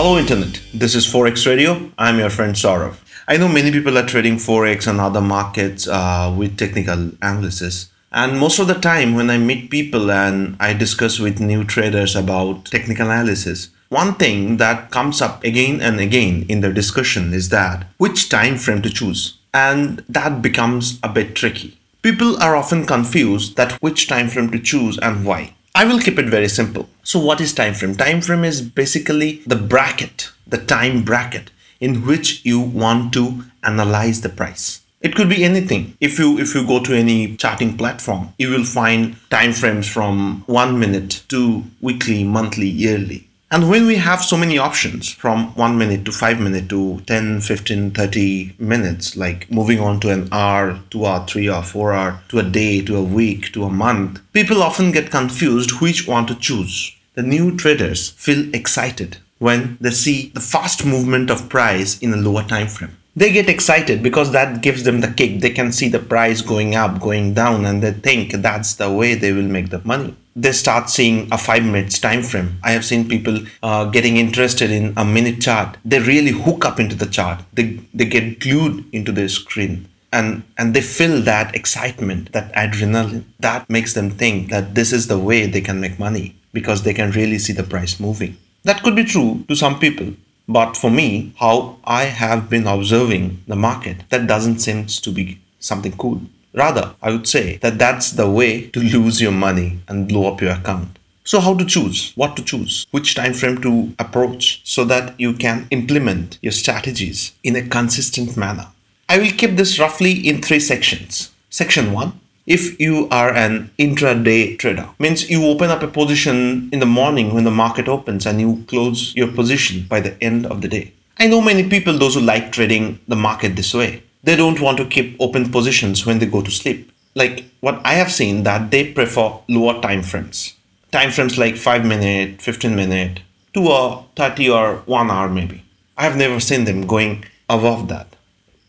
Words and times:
Hello, 0.00 0.16
Internet. 0.16 0.60
This 0.72 0.94
is 0.94 1.12
Forex 1.12 1.44
Radio. 1.44 1.90
I'm 1.98 2.20
your 2.20 2.30
friend 2.30 2.54
Saurav. 2.54 2.98
I 3.26 3.36
know 3.36 3.48
many 3.48 3.72
people 3.72 3.98
are 3.98 4.06
trading 4.06 4.36
Forex 4.36 4.86
and 4.86 5.00
other 5.00 5.20
markets 5.20 5.88
uh, 5.88 6.32
with 6.38 6.56
technical 6.56 7.10
analysis. 7.20 7.90
And 8.12 8.38
most 8.38 8.60
of 8.60 8.68
the 8.68 8.74
time, 8.74 9.16
when 9.16 9.28
I 9.28 9.38
meet 9.38 9.72
people 9.72 10.12
and 10.12 10.56
I 10.60 10.72
discuss 10.72 11.18
with 11.18 11.40
new 11.40 11.64
traders 11.64 12.14
about 12.14 12.66
technical 12.66 13.06
analysis, 13.10 13.70
one 13.88 14.14
thing 14.14 14.58
that 14.58 14.92
comes 14.92 15.20
up 15.20 15.42
again 15.42 15.80
and 15.80 15.98
again 15.98 16.46
in 16.48 16.60
the 16.60 16.72
discussion 16.72 17.34
is 17.34 17.48
that 17.48 17.84
which 17.96 18.28
time 18.28 18.56
frame 18.56 18.82
to 18.82 18.90
choose. 18.90 19.36
And 19.52 20.04
that 20.08 20.42
becomes 20.42 21.00
a 21.02 21.08
bit 21.08 21.34
tricky. 21.34 21.76
People 22.02 22.40
are 22.40 22.54
often 22.54 22.86
confused 22.86 23.56
that 23.56 23.72
which 23.82 24.06
time 24.06 24.28
frame 24.28 24.52
to 24.52 24.60
choose 24.60 24.96
and 24.98 25.26
why. 25.26 25.54
I 25.78 25.84
will 25.84 26.00
keep 26.00 26.18
it 26.18 26.26
very 26.26 26.48
simple. 26.48 26.88
So 27.04 27.20
what 27.20 27.40
is 27.40 27.52
time 27.54 27.72
frame? 27.72 27.94
Time 27.94 28.20
frame 28.20 28.42
is 28.42 28.60
basically 28.60 29.42
the 29.46 29.54
bracket, 29.54 30.32
the 30.44 30.58
time 30.58 31.04
bracket 31.04 31.52
in 31.78 32.04
which 32.04 32.44
you 32.44 32.58
want 32.58 33.12
to 33.12 33.44
analyze 33.62 34.22
the 34.22 34.28
price. 34.28 34.80
It 35.00 35.14
could 35.14 35.28
be 35.28 35.44
anything. 35.44 35.96
If 36.00 36.18
you 36.18 36.36
if 36.40 36.52
you 36.52 36.66
go 36.66 36.82
to 36.82 36.96
any 36.96 37.36
charting 37.36 37.76
platform, 37.76 38.34
you 38.38 38.50
will 38.50 38.64
find 38.64 39.14
time 39.30 39.52
frames 39.52 39.86
from 39.86 40.42
1 40.46 40.80
minute 40.80 41.22
to 41.28 41.62
weekly, 41.80 42.24
monthly, 42.24 42.66
yearly. 42.66 43.27
And 43.50 43.70
when 43.70 43.86
we 43.86 43.96
have 43.96 44.22
so 44.22 44.36
many 44.36 44.58
options 44.58 45.10
from 45.10 45.54
1 45.54 45.78
minute 45.78 46.04
to 46.04 46.12
5 46.12 46.38
minute 46.38 46.68
to 46.68 47.00
10, 47.06 47.40
15, 47.40 47.92
30 47.92 48.56
minutes, 48.58 49.16
like 49.16 49.50
moving 49.50 49.80
on 49.80 50.00
to 50.00 50.10
an 50.10 50.28
hour, 50.30 50.78
2 50.90 51.06
hour, 51.06 51.26
3 51.26 51.48
hour, 51.48 51.62
4 51.62 51.92
hour, 51.94 52.22
to 52.28 52.40
a 52.40 52.42
day, 52.42 52.82
to 52.82 52.96
a 52.96 53.02
week, 53.02 53.50
to 53.54 53.64
a 53.64 53.70
month, 53.70 54.20
people 54.34 54.62
often 54.62 54.92
get 54.92 55.10
confused 55.10 55.80
which 55.80 56.06
one 56.06 56.26
to 56.26 56.34
choose. 56.34 56.94
The 57.14 57.22
new 57.22 57.56
traders 57.56 58.10
feel 58.10 58.54
excited 58.54 59.16
when 59.38 59.78
they 59.80 59.92
see 59.92 60.30
the 60.34 60.40
fast 60.40 60.84
movement 60.84 61.30
of 61.30 61.48
price 61.48 61.98
in 62.00 62.12
a 62.12 62.18
lower 62.18 62.42
time 62.42 62.68
frame 62.68 62.97
they 63.18 63.32
get 63.32 63.48
excited 63.48 64.02
because 64.02 64.30
that 64.32 64.62
gives 64.62 64.84
them 64.84 65.00
the 65.00 65.12
kick. 65.18 65.40
They 65.40 65.50
can 65.50 65.72
see 65.72 65.88
the 65.88 65.98
price 65.98 66.40
going 66.40 66.76
up, 66.76 67.00
going 67.00 67.34
down, 67.34 67.64
and 67.64 67.82
they 67.82 67.92
think 67.92 68.32
that's 68.32 68.74
the 68.74 68.90
way 68.92 69.14
they 69.14 69.32
will 69.32 69.52
make 69.56 69.70
the 69.70 69.82
money. 69.84 70.14
They 70.36 70.52
start 70.52 70.88
seeing 70.88 71.28
a 71.32 71.38
five 71.38 71.64
minutes 71.64 71.98
time 71.98 72.22
frame. 72.22 72.58
I 72.62 72.70
have 72.70 72.84
seen 72.84 73.08
people 73.08 73.40
uh, 73.60 73.86
getting 73.86 74.18
interested 74.18 74.70
in 74.70 74.94
a 74.96 75.04
minute 75.04 75.40
chart. 75.40 75.76
They 75.84 75.98
really 75.98 76.30
hook 76.30 76.64
up 76.64 76.78
into 76.78 76.94
the 76.94 77.06
chart. 77.06 77.42
They 77.54 77.80
they 77.92 78.04
get 78.04 78.38
glued 78.38 78.84
into 78.92 79.10
the 79.10 79.28
screen. 79.28 79.88
And, 80.10 80.42
and 80.56 80.72
they 80.72 80.80
feel 80.80 81.20
that 81.22 81.54
excitement, 81.54 82.32
that 82.32 82.50
adrenaline, 82.54 83.24
that 83.40 83.68
makes 83.68 83.92
them 83.92 84.10
think 84.10 84.48
that 84.48 84.74
this 84.74 84.90
is 84.90 85.06
the 85.06 85.18
way 85.18 85.46
they 85.46 85.60
can 85.60 85.80
make 85.80 85.98
money 85.98 86.34
because 86.54 86.82
they 86.82 86.94
can 86.94 87.10
really 87.10 87.38
see 87.38 87.52
the 87.52 87.62
price 87.62 88.00
moving. 88.00 88.38
That 88.64 88.82
could 88.82 88.96
be 88.96 89.04
true 89.04 89.44
to 89.48 89.54
some 89.54 89.78
people, 89.78 90.14
but 90.48 90.76
for 90.76 90.90
me, 90.90 91.34
how 91.38 91.78
I 91.84 92.04
have 92.04 92.48
been 92.48 92.66
observing 92.66 93.42
the 93.46 93.56
market, 93.56 94.08
that 94.08 94.26
doesn't 94.26 94.60
seem 94.60 94.86
to 94.86 95.10
be 95.10 95.40
something 95.60 95.92
cool. 95.92 96.22
Rather, 96.54 96.94
I 97.02 97.10
would 97.10 97.28
say 97.28 97.58
that 97.58 97.78
that's 97.78 98.12
the 98.12 98.28
way 98.30 98.68
to 98.70 98.80
lose 98.80 99.20
your 99.20 99.32
money 99.32 99.80
and 99.86 100.08
blow 100.08 100.32
up 100.32 100.40
your 100.40 100.52
account. 100.52 100.98
So 101.24 101.40
how 101.40 101.54
to 101.54 101.64
choose? 101.66 102.12
What 102.14 102.36
to 102.36 102.42
choose? 102.42 102.86
Which 102.90 103.14
time 103.14 103.34
frame 103.34 103.60
to 103.60 103.94
approach 103.98 104.62
so 104.64 104.84
that 104.86 105.20
you 105.20 105.34
can 105.34 105.66
implement 105.70 106.38
your 106.40 106.52
strategies 106.52 107.32
in 107.44 107.54
a 107.54 107.68
consistent 107.68 108.34
manner. 108.34 108.68
I 109.10 109.18
will 109.18 109.32
keep 109.32 109.56
this 109.56 109.78
roughly 109.78 110.26
in 110.26 110.40
three 110.40 110.60
sections. 110.60 111.30
Section 111.50 111.92
1 111.92 112.18
if 112.48 112.80
you 112.80 113.06
are 113.10 113.30
an 113.34 113.70
intraday 113.78 114.58
trader. 114.58 114.88
Means 114.98 115.28
you 115.28 115.44
open 115.44 115.68
up 115.68 115.82
a 115.82 115.86
position 115.86 116.70
in 116.72 116.80
the 116.80 116.86
morning 116.86 117.34
when 117.34 117.44
the 117.44 117.50
market 117.50 117.88
opens 117.88 118.24
and 118.24 118.40
you 118.40 118.64
close 118.66 119.14
your 119.14 119.30
position 119.30 119.86
by 119.86 120.00
the 120.00 120.20
end 120.22 120.46
of 120.46 120.62
the 120.62 120.68
day. 120.68 120.94
I 121.18 121.26
know 121.26 121.42
many 121.42 121.68
people 121.68 121.98
those 121.98 122.14
who 122.14 122.22
like 122.22 122.50
trading 122.50 123.00
the 123.06 123.16
market 123.16 123.54
this 123.54 123.74
way 123.74 124.02
they 124.22 124.34
don't 124.34 124.60
want 124.60 124.78
to 124.78 124.84
keep 124.84 125.16
open 125.20 125.50
positions 125.50 126.04
when 126.04 126.18
they 126.18 126.26
go 126.26 126.42
to 126.42 126.50
sleep. 126.50 126.90
Like 127.14 127.44
what 127.60 127.80
i 127.84 127.94
have 127.94 128.12
seen 128.12 128.42
that 128.44 128.70
they 128.70 128.92
prefer 128.92 129.28
lower 129.48 129.80
time 129.80 130.02
frames. 130.02 130.54
Time 130.90 131.10
frames 131.10 131.38
like 131.38 131.56
5 131.56 131.84
minute 131.84 132.40
15 132.40 132.74
minute 132.74 133.20
2 133.52 133.68
or 133.68 134.06
30 134.16 134.50
or 134.50 134.76
1 134.86 135.10
hour 135.10 135.28
maybe. 135.28 135.62
I 135.98 136.04
have 136.04 136.16
never 136.16 136.40
seen 136.40 136.64
them 136.64 136.86
going 136.86 137.24
above 137.48 137.88
that. 137.88 138.16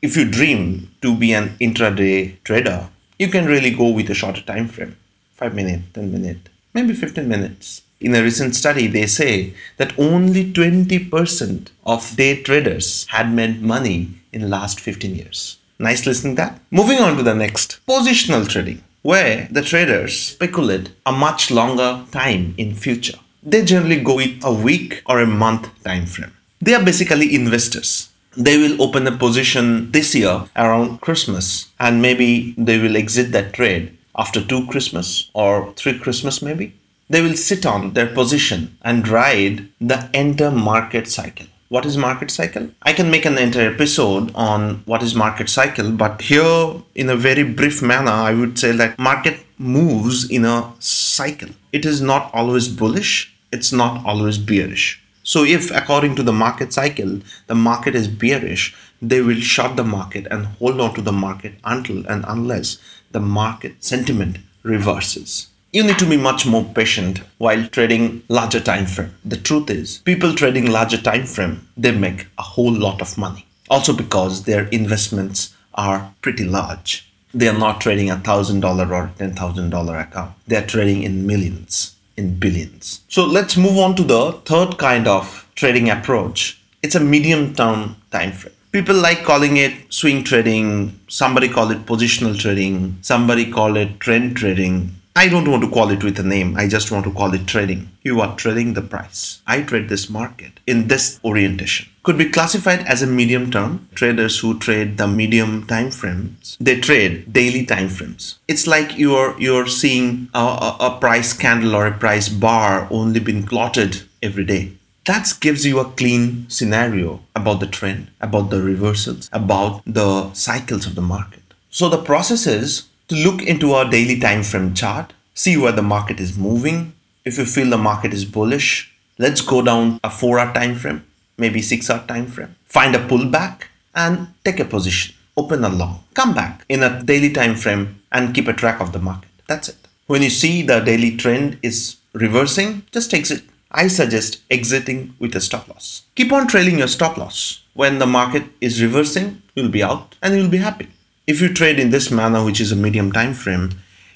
If 0.02 0.18
you 0.18 0.30
dream 0.30 0.92
to 1.02 1.16
be 1.16 1.34
an 1.34 1.50
intraday 1.60 2.42
trader 2.44 2.90
you 3.20 3.28
can 3.28 3.46
really 3.46 3.72
go 3.72 3.90
with 3.90 4.10
a 4.10 4.20
shorter 4.22 4.42
time 4.42 4.68
frame 4.68 4.96
5 5.36 5.54
minutes 5.54 5.84
10 5.94 6.12
minutes 6.12 6.50
maybe 6.74 6.94
15 6.94 7.28
minutes. 7.28 7.82
In 8.00 8.16
a 8.16 8.24
recent 8.24 8.56
study 8.56 8.88
they 8.88 9.06
say 9.06 9.54
that 9.78 9.98
only 10.00 10.52
20% 10.54 11.70
of 11.86 12.16
day 12.16 12.42
traders 12.42 13.06
had 13.08 13.34
made 13.34 13.62
money 13.62 14.10
in 14.32 14.42
the 14.42 14.48
last 14.48 14.80
15 14.80 15.16
years. 15.16 15.58
Nice 15.80 16.06
listening 16.06 16.36
that? 16.36 16.60
Moving 16.72 17.00
on 17.00 17.18
to 17.18 17.24
the 17.24 17.36
next. 17.36 17.80
Positional 17.88 18.48
trading 18.48 18.84
where 19.02 19.48
the 19.50 19.62
traders 19.62 20.20
speculate 20.20 20.92
a 21.06 21.12
much 21.12 21.50
longer 21.50 22.06
time 22.12 22.54
in 22.58 22.76
future. 22.76 23.18
They 23.42 23.64
generally 23.64 24.02
go 24.02 24.16
with 24.16 24.44
a 24.44 24.54
week 24.54 25.02
or 25.06 25.20
a 25.20 25.26
month 25.26 25.70
time 25.84 26.06
frame. 26.06 26.34
They 26.62 26.74
are 26.74 26.84
basically 26.84 27.34
investors 27.34 28.10
they 28.40 28.58
will 28.58 28.82
open 28.82 29.06
a 29.06 29.12
position 29.12 29.92
this 29.92 30.16
year 30.16 30.46
around 30.56 31.02
Christmas 31.02 31.68
and 31.78 32.02
maybe 32.02 32.56
they 32.58 32.80
will 32.80 32.96
exit 32.96 33.34
that 33.34 33.52
trade 33.52 33.98
after 34.16 34.42
two 34.42 34.66
Christmas 34.68 35.30
or 35.34 35.74
three 35.74 36.00
Christmas 36.00 36.42
maybe. 36.42 36.74
They 37.10 37.22
will 37.22 37.36
sit 37.36 37.66
on 37.66 37.94
their 37.94 38.08
position 38.08 38.78
and 38.82 39.08
ride 39.08 39.68
the 39.82 40.10
entire 40.14 40.52
market 40.52 41.10
cycle. 41.10 41.48
What 41.68 41.86
is 41.86 41.98
market 41.98 42.32
cycle? 42.32 42.70
I 42.84 42.94
can 42.94 43.12
make 43.12 43.26
an 43.26 43.38
entire 43.38 43.74
episode 43.74 44.32
on 44.34 44.84
what 44.86 45.04
is 45.04 45.14
market 45.14 45.50
cycle, 45.50 45.92
but 45.92 46.22
here 46.22 46.82
in 46.96 47.10
a 47.10 47.18
very 47.18 47.44
brief 47.44 47.82
manner, 47.82 48.12
I 48.12 48.34
would 48.34 48.58
say 48.58 48.72
that 48.72 48.98
market 48.98 49.40
moves 49.58 50.30
in 50.30 50.46
a 50.46 50.72
cycle. 50.80 51.50
It 51.74 51.86
is 51.86 52.02
not 52.02 52.32
always 52.34 52.70
bullish, 52.70 53.36
it's 53.52 53.74
not 53.74 54.06
always 54.06 54.38
bearish 54.38 55.04
so, 55.30 55.44
if 55.44 55.70
according 55.70 56.16
to 56.16 56.24
the 56.24 56.34
market 56.34 56.74
cycle, 56.74 57.20
the 57.46 57.54
market 57.54 57.94
is 57.94 58.08
bearish, 58.08 58.76
they 59.00 59.22
will 59.22 59.40
short 59.40 59.76
the 59.76 59.84
market 59.84 60.26
and 60.32 60.48
hold 60.58 60.82
on 60.82 60.96
to 60.96 61.04
the 61.04 61.12
market 61.12 61.54
until 61.64 62.04
and 62.08 62.26
unless 62.28 62.80
the 63.12 63.20
market 63.20 63.84
sentiment 63.84 64.40
reverses. 64.64 65.50
You 65.72 65.84
need 65.84 66.00
to 66.00 66.10
be 66.10 66.18
much 66.18 66.48
more 66.48 66.64
patient 66.64 67.22
while 67.38 67.68
trading 67.68 68.24
larger 68.28 68.60
time 68.60 68.88
frame. 68.88 69.14
The 69.24 69.38
truth 69.38 69.70
is, 69.70 70.00
people 70.00 70.34
trading 70.34 70.72
larger 70.72 71.00
time 71.00 71.28
frame, 71.28 71.68
they 71.78 71.92
make 71.92 72.26
a 72.40 72.42
whole 72.42 72.74
lot 72.74 73.00
of 73.00 73.16
money. 73.16 73.46
Also 73.70 73.94
because 73.94 74.46
their 74.46 74.68
investments 74.70 75.56
are 75.76 76.12
pretty 76.24 76.44
large. 76.44 77.08
They 77.36 77.48
are 77.48 77.60
not 77.66 77.82
trading 77.82 78.10
a 78.10 78.18
thousand 78.18 78.62
dollar 78.62 78.92
or 78.92 79.12
ten 79.20 79.36
thousand 79.36 79.70
dollar 79.70 80.00
account. 80.00 80.34
They 80.48 80.56
are 80.56 80.66
trading 80.66 81.04
in 81.04 81.28
millions 81.28 81.99
in 82.20 82.38
billions. 82.44 83.02
So 83.08 83.26
let's 83.26 83.58
move 83.66 83.78
on 83.86 83.96
to 83.96 84.04
the 84.04 84.24
third 84.52 84.78
kind 84.78 85.08
of 85.08 85.50
trading 85.56 85.90
approach. 85.90 86.62
It's 86.84 86.96
a 86.96 87.08
medium 87.14 87.56
term 87.56 87.96
time 88.12 88.34
frame. 88.34 88.56
People 88.72 88.98
like 89.08 89.24
calling 89.24 89.58
it 89.58 89.74
swing 90.00 90.24
trading, 90.24 91.00
somebody 91.08 91.50
call 91.50 91.72
it 91.72 91.86
positional 91.88 92.38
trading, 92.38 93.00
somebody 93.02 93.52
call 93.52 93.76
it 93.78 94.00
trend 94.00 94.38
trading, 94.38 94.76
I 95.16 95.28
don't 95.28 95.50
want 95.52 95.64
to 95.64 95.70
call 95.70 95.90
it 95.90 96.02
with 96.02 96.18
a 96.20 96.24
name. 96.24 96.56
I 96.56 96.68
just 96.70 96.92
want 96.92 97.04
to 97.06 97.12
call 97.12 97.34
it 97.34 97.46
trading. 97.46 97.92
You 98.04 98.22
are 98.22 98.38
trading 98.38 98.74
the 98.74 98.82
price. 98.82 99.42
I 99.46 99.64
trade 99.64 99.90
this 99.90 100.10
market 100.10 100.62
in 100.66 100.88
this 100.88 101.20
orientation. 101.26 101.90
Could 102.04 102.18
be 102.18 102.30
classified 102.30 102.80
as 102.88 103.02
a 103.02 103.08
medium 103.08 103.52
term. 103.52 103.88
Traders 103.94 104.40
who 104.40 104.58
trade 104.58 104.98
the 104.98 105.08
medium 105.08 105.68
time 105.68 105.92
frames, 105.92 106.58
they 106.60 106.80
trade 106.80 107.34
daily 107.34 107.66
time 107.66 107.90
frames. 107.90 108.40
It's 108.48 108.66
like 108.68 108.98
you're 108.98 109.40
you're 109.40 109.68
seeing 109.68 110.30
a, 110.34 110.40
a, 110.40 110.78
a 110.80 110.98
price 111.00 111.34
candle 111.34 111.76
or 111.76 111.88
a 111.88 111.98
price 111.98 112.30
bar 112.30 112.88
only 112.90 113.20
being 113.20 113.44
plotted 113.44 114.04
every 114.24 114.46
day. 114.46 114.74
That 115.06 115.34
gives 115.42 115.66
you 115.66 115.80
a 115.80 115.92
clean 115.92 116.50
scenario 116.50 117.22
about 117.36 117.60
the 117.60 117.68
trend, 117.68 118.12
about 118.22 118.50
the 118.50 118.62
reversals, 118.62 119.30
about 119.34 119.82
the 119.86 120.32
cycles 120.34 120.86
of 120.86 120.96
the 120.96 121.02
market. 121.02 121.44
So 121.70 121.90
the 121.90 122.02
process 122.02 122.48
is 122.48 122.88
to 123.10 123.16
look 123.16 123.42
into 123.42 123.74
our 123.74 123.90
daily 123.90 124.20
time 124.20 124.44
frame 124.44 124.74
chart, 124.74 125.14
see 125.34 125.58
where 125.58 125.72
the 125.72 125.82
market 125.82 126.20
is 126.20 126.38
moving. 126.38 126.94
If 127.26 127.38
you 127.38 127.46
feel 127.46 127.70
the 127.70 127.78
market 127.78 128.14
is 128.14 128.24
bullish, 128.24 128.94
let's 129.18 129.42
go 129.42 129.62
down 129.62 130.00
a 130.04 130.10
4 130.10 130.40
hour 130.40 130.54
time 130.54 130.76
frame, 130.76 131.04
maybe 131.40 131.62
6 131.62 131.90
hour 131.90 132.06
time 132.08 132.28
frame. 132.28 132.56
Find 132.66 132.96
a 132.96 133.08
pullback 133.08 133.64
and 133.96 134.28
take 134.44 134.60
a 134.60 134.66
position. 134.66 135.16
Open 135.38 135.64
a 135.64 135.70
long. 135.70 136.04
Come 136.14 136.34
back 136.34 136.66
in 136.70 136.84
a 136.84 137.02
daily 137.04 137.32
time 137.32 137.56
frame 137.56 138.02
and 138.12 138.34
keep 138.36 138.48
a 138.48 138.54
track 138.54 138.80
of 138.82 138.92
the 138.92 139.00
market. 139.00 139.30
That's 139.48 139.70
it. 139.70 139.88
When 140.08 140.22
you 140.22 140.30
see 140.30 140.62
the 140.62 140.80
daily 140.80 141.16
trend 141.16 141.60
is 141.64 141.98
reversing, 142.14 142.84
just 142.92 143.14
exit. 143.14 143.44
I 143.72 143.88
suggest 143.88 144.42
exiting 144.50 145.16
with 145.20 145.36
a 145.36 145.42
stop 145.42 145.68
loss. 145.68 146.04
Keep 146.16 146.34
on 146.34 146.48
trailing 146.48 146.80
your 146.80 146.88
stop 146.88 147.18
loss. 147.18 147.64
When 147.74 148.00
the 148.00 148.08
market 148.08 148.44
is 148.60 148.82
reversing, 148.82 149.42
you'll 149.56 149.70
be 149.70 149.84
out 149.84 150.16
and 150.22 150.36
you'll 150.36 150.50
be 150.50 150.58
happy. 150.58 150.88
If 151.28 151.40
you 151.42 151.54
trade 151.54 151.80
in 151.80 151.92
this 151.92 152.10
manner, 152.10 152.44
which 152.44 152.60
is 152.60 152.72
a 152.72 152.76
medium 152.76 153.12
time 153.12 153.36
frame, 153.36 153.70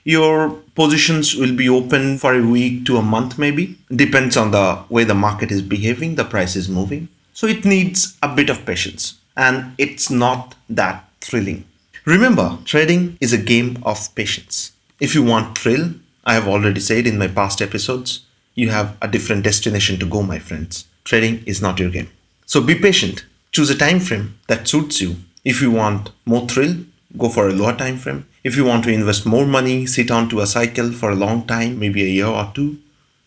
your 0.04 0.50
positions 0.75 1.36
will 1.36 1.56
be 1.56 1.70
open 1.70 2.18
for 2.18 2.34
a 2.34 2.46
week 2.46 2.86
to 2.86 2.98
a 2.98 3.02
month 3.02 3.38
maybe 3.38 3.78
depends 3.96 4.36
on 4.36 4.52
the 4.52 4.84
way 4.90 5.04
the 5.04 5.14
market 5.14 5.52
is 5.52 5.62
behaving 5.62 6.16
the 6.16 6.25
price 6.25 6.56
is 6.56 6.68
moving 6.68 7.08
so 7.33 7.47
it 7.47 7.65
needs 7.65 8.18
a 8.21 8.33
bit 8.33 8.50
of 8.50 8.65
patience 8.65 9.19
and 9.35 9.74
it's 9.77 10.09
not 10.09 10.56
that 10.69 11.06
thrilling. 11.21 11.65
Remember 12.06 12.57
trading 12.65 13.18
is 13.19 13.33
a 13.33 13.38
game 13.38 13.77
of 13.83 14.13
patience. 14.15 14.71
If 15.00 15.15
you 15.15 15.24
want 15.24 15.57
thrill 15.57 15.94
i 16.25 16.33
have 16.35 16.47
already 16.47 16.80
said 16.80 17.06
in 17.06 17.18
my 17.18 17.27
past 17.27 17.62
episodes 17.62 18.25
you 18.56 18.69
have 18.69 18.95
a 19.01 19.07
different 19.09 19.44
destination 19.44 20.00
to 20.00 20.06
go 20.06 20.21
my 20.21 20.39
friends. 20.39 20.85
Trading 21.03 21.44
is 21.45 21.62
not 21.62 21.80
your 21.80 21.89
game. 21.89 22.09
So 22.45 22.62
be 22.62 22.75
patient. 22.75 23.25
Choose 23.51 23.69
a 23.69 23.77
time 23.77 24.00
frame 24.00 24.38
that 24.47 24.68
suits 24.68 25.01
you. 25.01 25.15
If 25.44 25.62
you 25.62 25.71
want 25.71 26.12
more 26.25 26.47
thrill 26.47 26.75
go 27.18 27.29
for 27.29 27.47
a 27.47 27.53
lower 27.53 27.75
time 27.75 27.97
frame. 27.97 28.25
If 28.44 28.56
you 28.56 28.65
want 28.65 28.83
to 28.86 28.91
invest 28.91 29.25
more 29.25 29.45
money, 29.45 29.86
sit 29.86 30.12
onto 30.12 30.39
a 30.39 30.47
cycle 30.47 30.91
for 30.91 31.12
a 31.12 31.15
long 31.15 31.45
time, 31.45 31.79
maybe 31.79 32.03
a 32.03 32.07
year 32.07 32.27
or 32.27 32.51
two, 32.53 32.79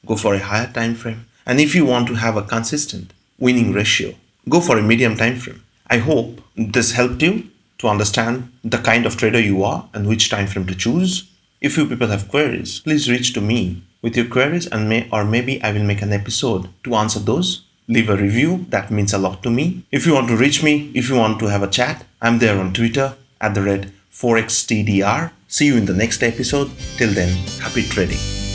go 0.05 0.17
for 0.17 0.35
a 0.35 0.38
higher 0.38 0.70
time 0.73 0.94
frame. 0.94 1.26
And 1.47 1.61
if 1.61 1.75
you 1.75 1.87
want 1.87 2.09
to 2.09 2.14
have 2.14 2.37
a 2.37 2.43
consistent 2.43 3.12
winning 3.38 3.73
ratio, 3.73 4.15
go 4.49 4.61
for 4.61 4.79
a 4.79 4.83
medium 4.83 5.17
time 5.17 5.37
frame. 5.37 5.62
I 5.88 5.99
hope 5.99 6.41
this 6.56 6.93
helped 6.93 7.23
you 7.23 7.49
to 7.79 7.88
understand 7.88 8.50
the 8.65 8.79
kind 8.79 9.06
of 9.06 9.17
trader 9.17 9.41
you 9.41 9.62
are 9.62 9.88
and 9.93 10.09
which 10.09 10.31
time 10.31 10.47
frame 10.47 10.67
to 10.67 10.75
choose. 10.75 11.31
If 11.61 11.77
you 11.77 11.87
people 11.87 12.09
have 12.09 12.29
queries, 12.29 12.81
please 12.81 13.11
reach 13.11 13.33
to 13.35 13.41
me 13.41 13.83
with 14.03 14.17
your 14.17 14.27
queries 14.27 14.67
and 14.67 14.88
may 14.88 15.09
or 15.12 15.25
maybe 15.25 15.62
I 15.62 15.73
will 15.73 15.85
make 15.85 16.03
an 16.03 16.12
episode 16.12 16.69
to 16.85 16.94
answer 16.94 17.19
those. 17.19 17.62
Leave 17.88 18.11
a 18.11 18.17
review, 18.17 18.67
that 18.71 18.91
means 18.91 19.12
a 19.12 19.19
lot 19.19 19.43
to 19.43 19.50
me. 19.50 19.85
If 19.93 20.06
you 20.06 20.15
want 20.15 20.29
to 20.29 20.37
reach 20.37 20.62
me, 20.62 20.91
if 20.94 21.09
you 21.09 21.17
want 21.17 21.38
to 21.41 21.47
have 21.47 21.62
a 21.62 21.71
chat, 21.71 22.05
I'm 22.21 22.38
there 22.38 22.59
on 22.59 22.73
Twitter 22.73 23.15
at 23.41 23.55
the 23.55 23.62
red 23.62 23.93
4xtdr. 24.12 25.31
See 25.47 25.67
you 25.67 25.77
in 25.77 25.87
the 25.87 25.94
next 25.94 26.23
episode. 26.23 26.71
Till 26.97 27.12
then, 27.12 27.31
happy 27.61 27.83
trading. 27.83 28.46